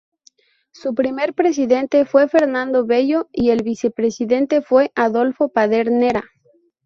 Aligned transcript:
Su 0.71 0.95
primer 0.95 1.35
presidente 1.35 2.05
fue 2.05 2.27
Fernando 2.27 2.87
Bello 2.87 3.29
y 3.31 3.51
el 3.51 3.61
vicepresidente 3.61 4.63
fue 4.63 4.91
Adolfo 4.95 5.49
Pedernera. 5.49 6.23